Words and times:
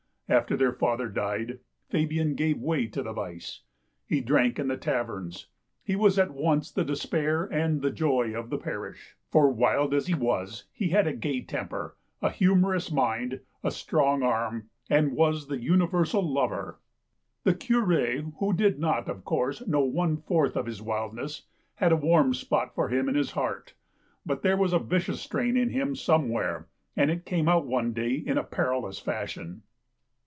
After 0.33 0.55
their 0.55 0.71
father 0.71 1.09
died 1.09 1.59
Fabian 1.89 2.35
gave 2.35 2.57
way 2.57 2.87
to 2.87 3.03
the 3.03 3.11
vice. 3.11 3.63
He 4.05 4.21
drank 4.21 4.57
in 4.57 4.69
the 4.69 4.77
taverns, 4.77 5.47
he 5.83 5.97
was 5.97 6.17
at 6.17 6.31
once 6.33 6.71
the 6.71 6.85
despair 6.85 7.43
and 7.43 7.81
the 7.81 7.91
joy 7.91 8.33
of 8.33 8.49
the 8.49 8.57
parish; 8.57 9.17
for, 9.29 9.49
wild 9.49 9.93
as 9.93 10.07
he 10.07 10.13
was, 10.13 10.67
he 10.71 10.87
had 10.91 11.05
a 11.05 11.11
gay 11.11 11.41
temper, 11.41 11.97
a 12.21 12.29
humorous 12.29 12.89
mind, 12.89 13.41
a 13.61 13.71
strong 13.71 14.23
arm, 14.23 14.69
and 14.89 15.11
was 15.17 15.49
the 15.49 15.59
universal 15.61 16.21
lover. 16.23 16.79
The 17.43 17.53
Cure, 17.53 18.21
who 18.39 18.53
did 18.53 18.79
not, 18.79 19.09
of 19.09 19.25
course, 19.25 19.67
know 19.67 19.83
one 19.83 20.15
fourth 20.15 20.55
of 20.55 20.65
his 20.65 20.81
wildness, 20.81 21.43
had 21.75 21.91
a 21.91 21.97
warm 21.97 22.33
spot 22.33 22.73
for 22.73 22.87
him 22.87 23.09
in 23.09 23.15
his 23.15 23.31
heart. 23.31 23.73
But 24.25 24.43
there 24.43 24.55
was 24.55 24.71
a 24.71 24.79
vicious 24.79 25.19
strain 25.19 25.57
in 25.57 25.71
him 25.71 25.93
somewhere, 25.93 26.69
and 26.95 27.11
it 27.11 27.25
came 27.25 27.49
out 27.49 27.67
one 27.67 27.91
day 27.91 28.13
in 28.13 28.37
a 28.37 28.45
perilous 28.45 28.97
fashion. 28.97 29.63